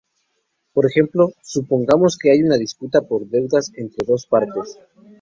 Por 0.73 0.87
ejemplo, 0.87 1.29
supongamos 1.43 2.17
que 2.17 2.31
hay 2.31 2.41
una 2.41 2.57
disputa 2.57 3.03
por 3.07 3.27
deudas 3.27 3.71
entre 3.75 4.03
dos 4.07 4.25
partes. 4.25 4.79